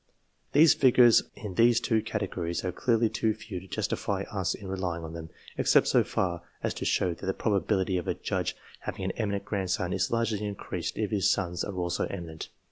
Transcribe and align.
The 0.53 0.65
figures 0.65 1.21
in 1.35 1.53
these 1.53 1.79
two 1.79 2.01
categories 2.01 2.65
are 2.65 2.71
clearly 2.71 3.07
too 3.07 3.35
few 3.35 3.59
to 3.59 3.67
justify 3.67 4.23
us 4.31 4.55
in 4.55 4.67
relying 4.67 5.03
on 5.03 5.13
them, 5.13 5.29
except 5.59 5.87
so 5.87 6.03
far 6.03 6.41
as 6.63 6.73
to 6.73 6.85
show 6.85 7.13
that 7.13 7.23
the 7.27 7.35
probability 7.35 7.97
of 7.99 8.07
a 8.07 8.15
judge 8.15 8.55
having 8.79 9.05
an 9.05 9.11
eminent 9.11 9.45
grand 9.45 9.69
son 9.69 9.93
is 9.93 10.09
largely 10.09 10.43
increased 10.43 10.97
if 10.97 11.11
his 11.11 11.29
sons 11.29 11.63
are 11.63 11.75
also 11.75 12.05
eminent. 12.07 12.49